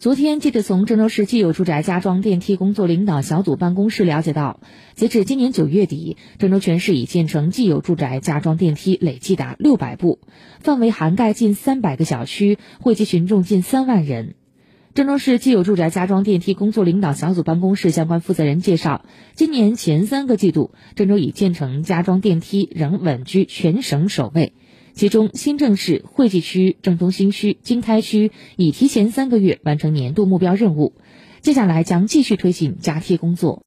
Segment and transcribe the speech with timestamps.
[0.00, 4.60] 昨天，记者从郑州市既有住宅加装电梯工作领导小组办公室了解到，
[4.94, 10.20] 截至今年九月底，郑州全市已建成既有住宅加装电梯累计达六百部，
[10.60, 14.36] 范围涵盖近三百个小区，惠及群众近三万人。
[14.94, 19.04] 郑州市既有住宅加装电梯工作领导小组办公室相关负责人介绍，
[19.34, 24.52] 今年前三个季度，郑州已建成加装电梯仍稳居全省首位。
[24.98, 30.92] 其中，新郑市、惠济区、郑东新区、经开区已提前三个月完成年度目标任务，
[31.40, 33.56] 接下来将继续推进加贴工作。